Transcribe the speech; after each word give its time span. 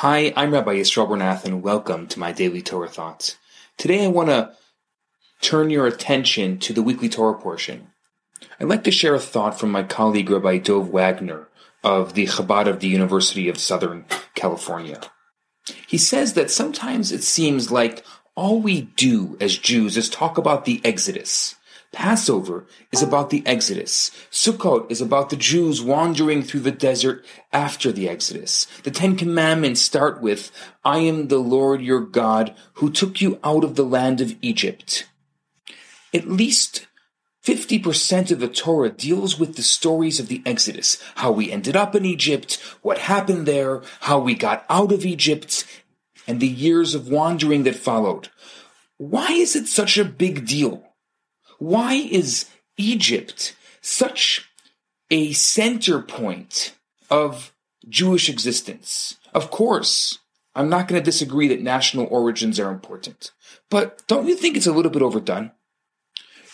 Hi, 0.00 0.30
I'm 0.36 0.52
Rabbi 0.52 0.74
Yisrael 0.74 1.08
Bernath, 1.08 1.46
and 1.46 1.62
welcome 1.62 2.06
to 2.08 2.18
my 2.18 2.30
daily 2.30 2.60
Torah 2.60 2.86
thoughts. 2.86 3.38
Today, 3.78 4.04
I 4.04 4.08
want 4.08 4.28
to 4.28 4.52
turn 5.40 5.70
your 5.70 5.86
attention 5.86 6.58
to 6.58 6.74
the 6.74 6.82
weekly 6.82 7.08
Torah 7.08 7.38
portion. 7.38 7.86
I'd 8.60 8.68
like 8.68 8.84
to 8.84 8.90
share 8.90 9.14
a 9.14 9.18
thought 9.18 9.58
from 9.58 9.70
my 9.70 9.84
colleague 9.84 10.28
Rabbi 10.28 10.58
Dov 10.58 10.90
Wagner 10.90 11.48
of 11.82 12.12
the 12.12 12.26
Chabad 12.26 12.66
of 12.66 12.80
the 12.80 12.88
University 12.88 13.48
of 13.48 13.56
Southern 13.56 14.04
California. 14.34 15.00
He 15.86 15.96
says 15.96 16.34
that 16.34 16.50
sometimes 16.50 17.10
it 17.10 17.24
seems 17.24 17.72
like 17.72 18.04
all 18.34 18.60
we 18.60 18.82
do 18.82 19.38
as 19.40 19.56
Jews 19.56 19.96
is 19.96 20.10
talk 20.10 20.36
about 20.36 20.66
the 20.66 20.82
Exodus. 20.84 21.54
Passover 21.96 22.66
is 22.92 23.00
about 23.00 23.30
the 23.30 23.42
Exodus. 23.46 24.10
Sukkot 24.30 24.90
is 24.90 25.00
about 25.00 25.30
the 25.30 25.36
Jews 25.36 25.80
wandering 25.80 26.42
through 26.42 26.60
the 26.60 26.70
desert 26.70 27.24
after 27.54 27.90
the 27.90 28.06
Exodus. 28.06 28.66
The 28.82 28.90
Ten 28.90 29.16
Commandments 29.16 29.80
start 29.80 30.20
with, 30.20 30.52
I 30.84 30.98
am 30.98 31.28
the 31.28 31.38
Lord 31.38 31.80
your 31.80 32.00
God 32.00 32.54
who 32.74 32.92
took 32.92 33.22
you 33.22 33.40
out 33.42 33.64
of 33.64 33.76
the 33.76 33.82
land 33.82 34.20
of 34.20 34.36
Egypt. 34.42 35.08
At 36.12 36.28
least 36.28 36.86
50% 37.42 38.30
of 38.30 38.40
the 38.40 38.48
Torah 38.48 38.90
deals 38.90 39.38
with 39.38 39.56
the 39.56 39.62
stories 39.62 40.20
of 40.20 40.28
the 40.28 40.42
Exodus, 40.44 41.02
how 41.14 41.32
we 41.32 41.50
ended 41.50 41.76
up 41.76 41.94
in 41.94 42.04
Egypt, 42.04 42.60
what 42.82 42.98
happened 42.98 43.48
there, 43.48 43.80
how 44.00 44.18
we 44.18 44.34
got 44.34 44.66
out 44.68 44.92
of 44.92 45.06
Egypt, 45.06 45.64
and 46.28 46.40
the 46.40 46.46
years 46.46 46.94
of 46.94 47.08
wandering 47.08 47.62
that 47.62 47.74
followed. 47.74 48.28
Why 48.98 49.32
is 49.32 49.56
it 49.56 49.66
such 49.66 49.96
a 49.96 50.04
big 50.04 50.46
deal? 50.46 50.85
Why 51.58 51.94
is 51.94 52.46
Egypt 52.76 53.56
such 53.80 54.50
a 55.10 55.32
center 55.32 56.00
point 56.00 56.74
of 57.10 57.52
Jewish 57.88 58.28
existence? 58.28 59.16
Of 59.32 59.50
course, 59.50 60.18
I'm 60.54 60.68
not 60.68 60.88
going 60.88 61.00
to 61.00 61.04
disagree 61.04 61.48
that 61.48 61.62
national 61.62 62.08
origins 62.10 62.58
are 62.58 62.70
important. 62.70 63.30
But 63.70 64.02
don't 64.06 64.26
you 64.26 64.36
think 64.36 64.56
it's 64.56 64.66
a 64.66 64.72
little 64.72 64.90
bit 64.90 65.02
overdone? 65.02 65.52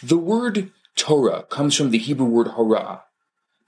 The 0.03 0.19
word 0.19 0.73
Torah 0.97 1.45
comes 1.45 1.77
from 1.77 1.91
the 1.91 1.99
Hebrew 1.99 2.27
word 2.27 2.49
hora, 2.49 3.05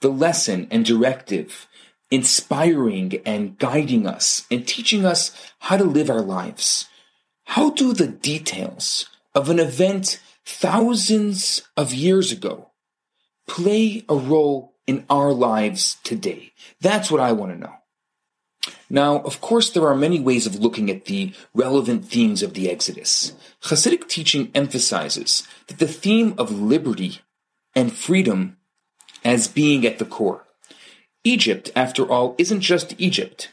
the 0.00 0.10
lesson 0.10 0.66
and 0.70 0.84
directive, 0.84 1.68
inspiring 2.10 3.20
and 3.24 3.58
guiding 3.58 4.06
us 4.06 4.46
and 4.50 4.66
teaching 4.66 5.04
us 5.04 5.30
how 5.60 5.76
to 5.76 5.84
live 5.84 6.10
our 6.10 6.20
lives. 6.20 6.86
How 7.44 7.70
do 7.70 7.92
the 7.92 8.08
details 8.08 9.06
of 9.34 9.48
an 9.48 9.58
event 9.58 10.20
thousands 10.44 11.62
of 11.76 11.94
years 11.94 12.32
ago 12.32 12.70
play 13.46 14.04
a 14.08 14.14
role 14.14 14.74
in 14.86 15.04
our 15.08 15.32
lives 15.32 15.96
today? 16.04 16.52
That's 16.80 17.10
what 17.10 17.20
I 17.20 17.32
want 17.32 17.52
to 17.52 17.58
know. 17.58 17.74
Now, 18.88 19.18
of 19.20 19.40
course, 19.40 19.70
there 19.70 19.86
are 19.86 19.94
many 19.94 20.20
ways 20.20 20.46
of 20.46 20.60
looking 20.60 20.90
at 20.90 21.06
the 21.06 21.32
relevant 21.54 22.06
themes 22.06 22.42
of 22.42 22.54
the 22.54 22.70
Exodus. 22.70 23.32
Hasidic 23.62 24.08
teaching 24.08 24.50
emphasizes 24.54 25.46
that 25.66 25.78
the 25.78 25.88
theme 25.88 26.34
of 26.38 26.50
liberty 26.50 27.20
and 27.74 27.92
freedom 27.92 28.56
as 29.24 29.48
being 29.48 29.86
at 29.86 29.98
the 29.98 30.04
core. 30.04 30.44
Egypt, 31.24 31.70
after 31.74 32.10
all, 32.10 32.34
isn't 32.38 32.60
just 32.60 32.94
Egypt. 32.98 33.50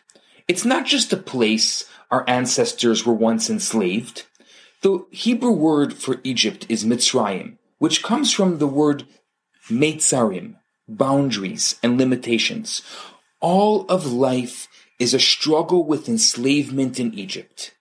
It's 0.48 0.66
not 0.66 0.86
just 0.86 1.14
a 1.14 1.18
place 1.18 1.90
our 2.10 2.26
ancestors 2.28 3.06
were 3.06 3.14
once 3.14 3.50
enslaved. 3.50 4.26
The 4.82 5.06
Hebrew 5.12 5.52
word 5.52 5.94
for 5.94 6.20
Egypt 6.24 6.66
is 6.68 6.84
Mitzrayim, 6.84 7.58
which 7.78 8.02
comes 8.02 8.34
from 8.34 8.58
the 8.58 8.66
word 8.66 9.06
Meitzarim, 9.70 10.56
boundaries 10.88 11.76
and 11.84 12.00
limitations. 12.00 12.82
All 13.40 13.86
of 13.90 14.12
life 14.12 14.68
is 14.98 15.14
a 15.14 15.20
struggle 15.20 15.84
with 15.84 16.10
enslavement 16.10 17.00
in 17.00 17.14
Egypt. 17.14 17.76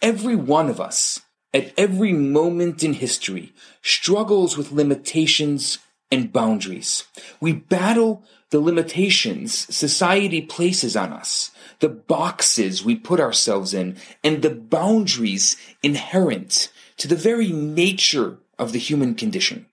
Every 0.00 0.36
one 0.36 0.68
of 0.68 0.80
us, 0.80 1.20
at 1.52 1.72
every 1.76 2.12
moment 2.12 2.84
in 2.84 2.94
history, 2.94 3.52
struggles 3.82 4.56
with 4.56 4.70
limitations 4.70 5.78
and 6.10 6.32
boundaries. 6.32 7.04
We 7.40 7.52
battle 7.52 8.22
the 8.50 8.60
limitations 8.60 9.74
society 9.74 10.40
places 10.42 10.96
on 10.96 11.12
us, 11.12 11.50
the 11.80 11.88
boxes 11.88 12.84
we 12.84 12.94
put 12.94 13.20
ourselves 13.20 13.74
in, 13.74 13.96
and 14.22 14.42
the 14.42 14.54
boundaries 14.54 15.56
inherent 15.82 16.70
to 16.98 17.08
the 17.08 17.16
very 17.16 17.50
nature 17.50 18.38
of 18.58 18.72
the 18.72 18.78
human 18.78 19.14
condition. 19.14 19.66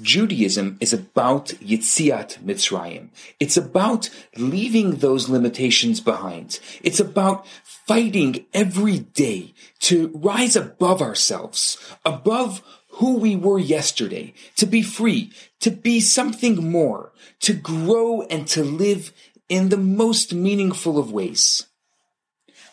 Judaism 0.00 0.76
is 0.78 0.92
about 0.92 1.46
Yitziat 1.46 2.38
Mitzrayim. 2.40 3.08
It's 3.40 3.56
about 3.56 4.10
leaving 4.36 4.96
those 4.96 5.30
limitations 5.30 6.00
behind. 6.00 6.60
It's 6.82 7.00
about 7.00 7.46
fighting 7.64 8.44
every 8.52 8.98
day 8.98 9.54
to 9.80 10.10
rise 10.14 10.54
above 10.54 11.00
ourselves, 11.00 11.78
above 12.04 12.62
who 12.96 13.18
we 13.18 13.36
were 13.36 13.58
yesterday, 13.58 14.32
to 14.56 14.66
be 14.66 14.82
free, 14.82 15.30
to 15.60 15.70
be 15.70 16.00
something 16.00 16.70
more, 16.70 17.12
to 17.40 17.52
grow 17.52 18.22
and 18.22 18.46
to 18.48 18.64
live 18.64 19.12
in 19.48 19.68
the 19.68 19.76
most 19.76 20.32
meaningful 20.32 20.98
of 20.98 21.12
ways. 21.12 21.66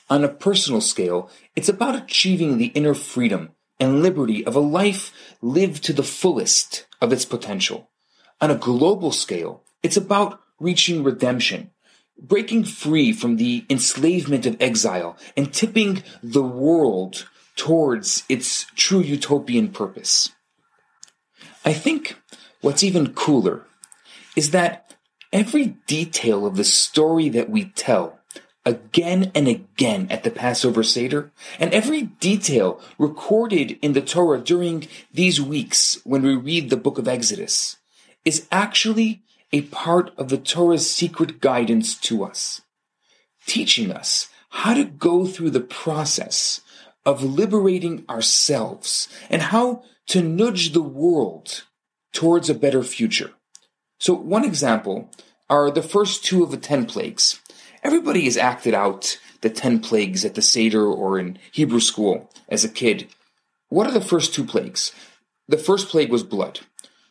On 0.09 0.23
a 0.23 0.29
personal 0.29 0.79
scale, 0.79 1.29
it's 1.55 1.69
about 1.69 1.95
achieving 1.95 2.57
the 2.57 2.67
inner 2.67 2.93
freedom 2.93 3.51
and 3.79 4.01
liberty 4.01 4.45
of 4.45 4.55
a 4.55 4.61
life 4.61 5.35
lived 5.41 5.83
to 5.83 5.93
the 5.93 6.03
fullest 6.03 6.85
of 7.01 7.11
its 7.11 7.25
potential. 7.25 7.89
On 8.39 8.49
a 8.49 8.55
global 8.55 9.11
scale, 9.11 9.63
it's 9.81 9.97
about 9.97 10.39
reaching 10.57 11.03
redemption, 11.03 11.71
breaking 12.17 12.63
free 12.63 13.11
from 13.11 13.35
the 13.35 13.65
enslavement 13.69 14.45
of 14.45 14.55
exile, 14.61 15.17
and 15.35 15.53
tipping 15.53 16.03
the 16.21 16.43
world 16.43 17.27
towards 17.55 18.23
its 18.29 18.65
true 18.75 19.01
utopian 19.01 19.69
purpose. 19.69 20.31
I 21.65 21.73
think 21.73 22.15
what's 22.61 22.83
even 22.83 23.13
cooler 23.13 23.65
is 24.35 24.51
that 24.51 24.95
every 25.31 25.77
detail 25.87 26.45
of 26.45 26.55
the 26.55 26.63
story 26.63 27.29
that 27.29 27.49
we 27.49 27.65
tell 27.65 28.19
again 28.65 29.31
and 29.35 29.47
again 29.47 30.07
at 30.09 30.23
the 30.23 30.31
Passover 30.31 30.83
Seder, 30.83 31.31
and 31.59 31.73
every 31.73 32.03
detail 32.03 32.81
recorded 32.97 33.77
in 33.81 33.93
the 33.93 34.01
Torah 34.01 34.39
during 34.39 34.87
these 35.13 35.41
weeks 35.41 35.99
when 36.03 36.21
we 36.21 36.35
read 36.35 36.69
the 36.69 36.77
book 36.77 36.97
of 36.97 37.07
Exodus 37.07 37.77
is 38.23 38.47
actually 38.51 39.21
a 39.51 39.61
part 39.63 40.11
of 40.17 40.29
the 40.29 40.37
Torah's 40.37 40.89
secret 40.89 41.41
guidance 41.41 41.97
to 41.99 42.23
us, 42.23 42.61
teaching 43.45 43.91
us 43.91 44.29
how 44.49 44.73
to 44.73 44.85
go 44.85 45.25
through 45.25 45.49
the 45.49 45.59
process 45.59 46.61
of 47.05 47.23
liberating 47.23 48.05
ourselves 48.09 49.07
and 49.29 49.41
how 49.41 49.83
to 50.07 50.21
nudge 50.21 50.71
the 50.71 50.81
world 50.81 51.63
towards 52.11 52.49
a 52.49 52.53
better 52.53 52.83
future. 52.83 53.31
So 53.99 54.13
one 54.13 54.45
example 54.45 55.09
are 55.49 55.71
the 55.71 55.81
first 55.81 56.23
two 56.23 56.43
of 56.43 56.51
the 56.51 56.57
ten 56.57 56.85
plagues. 56.85 57.39
Everybody 57.83 58.25
has 58.25 58.37
acted 58.37 58.73
out 58.73 59.19
the 59.41 59.49
ten 59.49 59.79
plagues 59.79 60.23
at 60.23 60.35
the 60.35 60.41
Seder 60.41 60.85
or 60.85 61.19
in 61.19 61.37
Hebrew 61.51 61.79
school 61.79 62.29
as 62.47 62.63
a 62.63 62.69
kid. 62.69 63.07
What 63.69 63.87
are 63.87 63.93
the 63.93 64.01
first 64.01 64.33
two 64.33 64.45
plagues? 64.45 64.93
The 65.47 65.57
first 65.57 65.89
plague 65.89 66.11
was 66.11 66.23
blood. 66.23 66.61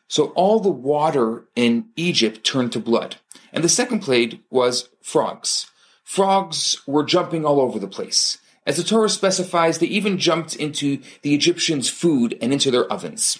So 0.08 0.26
all 0.28 0.60
the 0.60 0.70
water 0.70 1.44
in 1.56 1.86
Egypt 1.96 2.44
turned 2.44 2.72
to 2.72 2.80
blood. 2.80 3.16
And 3.52 3.62
the 3.64 3.68
second 3.68 4.00
plague 4.00 4.40
was 4.50 4.88
frogs. 5.02 5.70
Frogs 6.04 6.80
were 6.86 7.04
jumping 7.04 7.44
all 7.44 7.60
over 7.60 7.78
the 7.78 7.88
place. 7.88 8.38
As 8.64 8.76
the 8.76 8.84
Torah 8.84 9.08
specifies, 9.08 9.78
they 9.78 9.86
even 9.86 10.18
jumped 10.18 10.54
into 10.54 11.02
the 11.22 11.34
Egyptians' 11.34 11.88
food 11.88 12.38
and 12.40 12.52
into 12.52 12.70
their 12.70 12.90
ovens. 12.92 13.38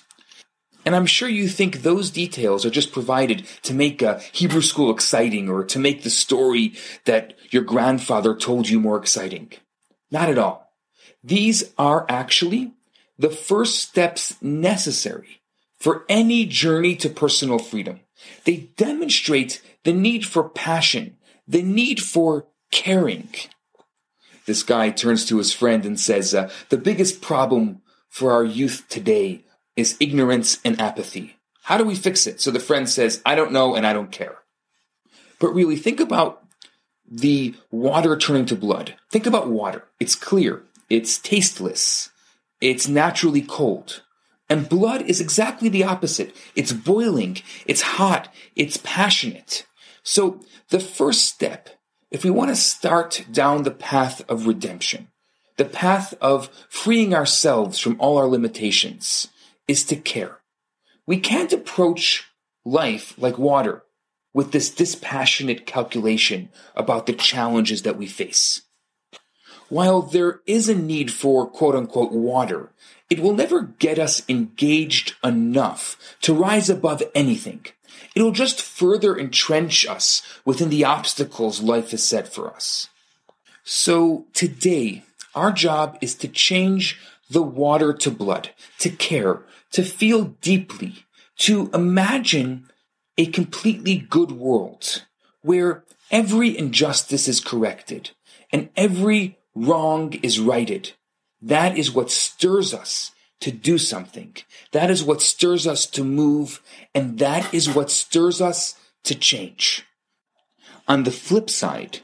And 0.84 0.96
I'm 0.96 1.06
sure 1.06 1.28
you 1.28 1.48
think 1.48 1.82
those 1.82 2.10
details 2.10 2.66
are 2.66 2.70
just 2.70 2.92
provided 2.92 3.46
to 3.62 3.74
make 3.74 4.02
a 4.02 4.20
Hebrew 4.32 4.62
school 4.62 4.90
exciting 4.90 5.48
or 5.48 5.62
to 5.64 5.78
make 5.78 6.02
the 6.02 6.10
story 6.10 6.74
that 7.04 7.34
your 7.50 7.62
grandfather 7.62 8.34
told 8.34 8.68
you 8.68 8.80
more 8.80 8.96
exciting. 8.96 9.52
Not 10.10 10.28
at 10.28 10.38
all. 10.38 10.72
These 11.22 11.72
are 11.78 12.04
actually 12.08 12.72
the 13.16 13.30
first 13.30 13.78
steps 13.78 14.42
necessary 14.42 15.40
for 15.78 16.04
any 16.08 16.46
journey 16.46 16.96
to 16.96 17.08
personal 17.08 17.60
freedom. 17.60 18.00
They 18.44 18.70
demonstrate 18.76 19.62
the 19.84 19.92
need 19.92 20.26
for 20.26 20.48
passion, 20.48 21.16
the 21.46 21.62
need 21.62 22.00
for 22.00 22.46
caring. 22.72 23.28
This 24.46 24.62
guy 24.62 24.90
turns 24.90 25.24
to 25.26 25.38
his 25.38 25.52
friend 25.52 25.84
and 25.84 25.98
says, 25.98 26.34
uh, 26.34 26.50
The 26.68 26.78
biggest 26.78 27.20
problem 27.22 27.82
for 28.08 28.32
our 28.32 28.44
youth 28.44 28.86
today 28.88 29.44
is 29.76 29.96
ignorance 30.00 30.58
and 30.64 30.80
apathy. 30.80 31.36
How 31.62 31.78
do 31.78 31.84
we 31.84 31.94
fix 31.94 32.26
it? 32.26 32.40
So 32.40 32.50
the 32.50 32.60
friend 32.60 32.88
says, 32.88 33.22
I 33.24 33.34
don't 33.34 33.52
know 33.52 33.74
and 33.74 33.86
I 33.86 33.92
don't 33.92 34.10
care. 34.10 34.38
But 35.38 35.54
really, 35.54 35.76
think 35.76 36.00
about 36.00 36.44
the 37.08 37.54
water 37.70 38.16
turning 38.16 38.46
to 38.46 38.56
blood. 38.56 38.96
Think 39.10 39.26
about 39.26 39.48
water. 39.48 39.84
It's 40.00 40.14
clear, 40.14 40.62
it's 40.88 41.18
tasteless, 41.18 42.10
it's 42.60 42.88
naturally 42.88 43.42
cold. 43.42 44.02
And 44.48 44.68
blood 44.68 45.02
is 45.02 45.20
exactly 45.20 45.68
the 45.68 45.84
opposite. 45.84 46.36
It's 46.54 46.72
boiling, 46.72 47.38
it's 47.66 47.82
hot, 47.82 48.32
it's 48.54 48.76
passionate. 48.78 49.66
So 50.02 50.40
the 50.68 50.80
first 50.80 51.26
step 51.26 51.70
if 52.12 52.24
we 52.24 52.30
want 52.30 52.50
to 52.50 52.56
start 52.56 53.24
down 53.32 53.62
the 53.62 53.70
path 53.70 54.22
of 54.28 54.46
redemption, 54.46 55.08
the 55.56 55.64
path 55.64 56.12
of 56.20 56.50
freeing 56.68 57.14
ourselves 57.14 57.78
from 57.78 57.98
all 57.98 58.18
our 58.18 58.26
limitations, 58.26 59.28
is 59.66 59.82
to 59.84 59.96
care. 59.96 60.38
We 61.06 61.18
can't 61.18 61.52
approach 61.52 62.28
life 62.66 63.14
like 63.16 63.38
water 63.38 63.82
with 64.34 64.52
this 64.52 64.68
dispassionate 64.68 65.64
calculation 65.64 66.50
about 66.76 67.06
the 67.06 67.14
challenges 67.14 67.82
that 67.82 67.96
we 67.96 68.06
face. 68.06 68.60
While 69.70 70.02
there 70.02 70.40
is 70.46 70.68
a 70.68 70.74
need 70.74 71.10
for 71.10 71.46
quote 71.48 71.74
unquote 71.74 72.12
water, 72.12 72.72
it 73.12 73.20
will 73.20 73.34
never 73.34 73.60
get 73.78 73.98
us 73.98 74.22
engaged 74.26 75.16
enough 75.22 76.16
to 76.22 76.32
rise 76.32 76.70
above 76.70 77.02
anything. 77.14 77.66
It'll 78.16 78.32
just 78.32 78.62
further 78.62 79.18
entrench 79.18 79.86
us 79.86 80.22
within 80.46 80.70
the 80.70 80.86
obstacles 80.86 81.60
life 81.60 81.90
has 81.90 82.02
set 82.02 82.32
for 82.32 82.50
us. 82.50 82.88
So 83.64 84.24
today, 84.32 85.02
our 85.34 85.52
job 85.52 85.98
is 86.00 86.14
to 86.16 86.26
change 86.26 86.98
the 87.28 87.42
water 87.42 87.92
to 87.92 88.10
blood, 88.10 88.48
to 88.78 88.88
care, 88.88 89.42
to 89.72 89.82
feel 89.82 90.34
deeply, 90.40 91.04
to 91.40 91.68
imagine 91.74 92.70
a 93.18 93.26
completely 93.26 93.98
good 93.98 94.32
world 94.32 95.04
where 95.42 95.84
every 96.10 96.56
injustice 96.56 97.28
is 97.28 97.40
corrected 97.40 98.12
and 98.50 98.70
every 98.74 99.36
wrong 99.54 100.14
is 100.22 100.40
righted. 100.40 100.92
That 101.42 101.76
is 101.76 101.92
what 101.92 102.10
stirs 102.10 102.72
us 102.72 103.10
to 103.40 103.50
do 103.50 103.76
something. 103.76 104.36
That 104.70 104.90
is 104.90 105.02
what 105.02 105.20
stirs 105.20 105.66
us 105.66 105.84
to 105.86 106.04
move, 106.04 106.62
and 106.94 107.18
that 107.18 107.52
is 107.52 107.68
what 107.68 107.90
stirs 107.90 108.40
us 108.40 108.76
to 109.04 109.16
change. 109.16 109.84
On 110.86 111.02
the 111.02 111.10
flip 111.10 111.50
side, 111.50 112.00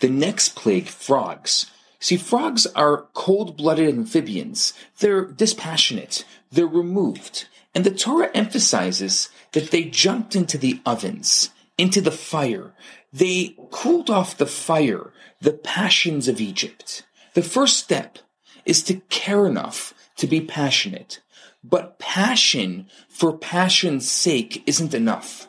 the 0.00 0.08
next 0.08 0.54
plague, 0.54 0.86
frogs. 0.86 1.70
See, 1.98 2.16
frogs 2.16 2.66
are 2.66 3.08
cold 3.14 3.56
blooded 3.56 3.88
amphibians. 3.88 4.74
They're 5.00 5.24
dispassionate. 5.24 6.24
They're 6.52 6.66
removed. 6.66 7.48
And 7.74 7.82
the 7.84 7.90
Torah 7.90 8.30
emphasizes 8.34 9.30
that 9.52 9.70
they 9.70 9.84
jumped 9.84 10.36
into 10.36 10.58
the 10.58 10.80
ovens, 10.86 11.50
into 11.76 12.00
the 12.00 12.12
fire. 12.12 12.72
They 13.12 13.56
cooled 13.70 14.10
off 14.10 14.36
the 14.36 14.46
fire, 14.46 15.12
the 15.40 15.52
passions 15.52 16.28
of 16.28 16.40
Egypt. 16.40 17.04
The 17.34 17.42
first 17.42 17.78
step 17.78 18.18
is 18.64 18.82
to 18.84 18.94
care 19.08 19.46
enough 19.46 19.94
to 20.16 20.26
be 20.26 20.40
passionate. 20.40 21.20
But 21.62 21.98
passion 21.98 22.88
for 23.08 23.36
passion's 23.36 24.10
sake 24.10 24.62
isn't 24.66 24.94
enough. 24.94 25.48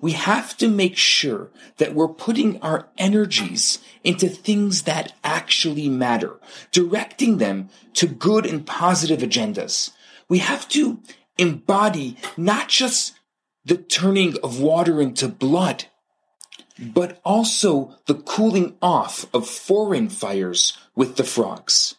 We 0.00 0.12
have 0.12 0.56
to 0.58 0.68
make 0.68 0.96
sure 0.96 1.50
that 1.78 1.94
we're 1.94 2.08
putting 2.08 2.60
our 2.60 2.88
energies 2.98 3.78
into 4.02 4.28
things 4.28 4.82
that 4.82 5.14
actually 5.24 5.88
matter, 5.88 6.38
directing 6.72 7.38
them 7.38 7.70
to 7.94 8.06
good 8.06 8.44
and 8.44 8.66
positive 8.66 9.20
agendas. 9.20 9.92
We 10.28 10.38
have 10.38 10.68
to 10.70 11.00
embody 11.38 12.16
not 12.36 12.68
just 12.68 13.14
the 13.64 13.78
turning 13.78 14.36
of 14.42 14.60
water 14.60 15.00
into 15.00 15.28
blood, 15.28 15.86
but 16.78 17.20
also 17.24 17.96
the 18.06 18.14
cooling 18.14 18.76
off 18.82 19.26
of 19.32 19.48
foreign 19.48 20.08
fires 20.08 20.76
with 20.94 21.16
the 21.16 21.24
frogs. 21.24 21.94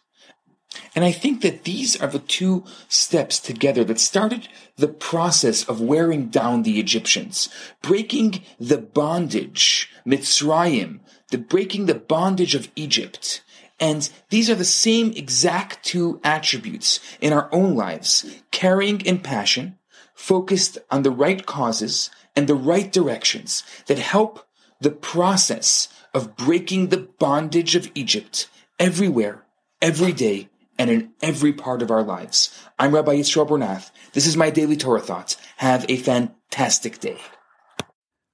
And 0.94 1.04
I 1.04 1.12
think 1.12 1.42
that 1.42 1.64
these 1.64 2.00
are 2.00 2.08
the 2.08 2.18
two 2.18 2.64
steps 2.88 3.38
together 3.38 3.84
that 3.84 4.00
started 4.00 4.48
the 4.76 4.88
process 4.88 5.64
of 5.64 5.80
wearing 5.80 6.28
down 6.28 6.62
the 6.62 6.78
Egyptians, 6.78 7.48
breaking 7.82 8.42
the 8.58 8.78
bondage, 8.78 9.90
Mitzrayim, 10.06 11.00
the 11.30 11.38
breaking 11.38 11.86
the 11.86 11.94
bondage 11.94 12.54
of 12.54 12.68
Egypt. 12.76 13.42
And 13.78 14.08
these 14.30 14.48
are 14.48 14.54
the 14.54 14.64
same 14.64 15.12
exact 15.12 15.84
two 15.84 16.20
attributes 16.24 17.00
in 17.20 17.32
our 17.32 17.48
own 17.52 17.74
lives, 17.74 18.24
caring 18.50 19.06
and 19.06 19.22
passion, 19.22 19.78
focused 20.14 20.78
on 20.90 21.02
the 21.02 21.10
right 21.10 21.44
causes 21.44 22.10
and 22.34 22.46
the 22.46 22.54
right 22.54 22.90
directions 22.90 23.62
that 23.86 23.98
help 23.98 24.46
the 24.80 24.90
process 24.90 25.88
of 26.14 26.36
breaking 26.36 26.88
the 26.88 27.08
bondage 27.18 27.74
of 27.74 27.90
Egypt 27.94 28.48
everywhere, 28.78 29.44
every 29.82 30.12
day, 30.12 30.48
and 30.78 30.90
in 30.90 31.12
every 31.22 31.52
part 31.52 31.82
of 31.82 31.90
our 31.90 32.02
lives. 32.02 32.56
I'm 32.78 32.94
Rabbi 32.94 33.16
Yisrael 33.16 33.48
Bernath. 33.48 33.90
This 34.12 34.26
is 34.26 34.36
my 34.36 34.50
daily 34.50 34.76
Torah 34.76 35.00
thoughts. 35.00 35.36
Have 35.58 35.86
a 35.88 35.96
fantastic 35.96 37.00
day. 37.00 37.18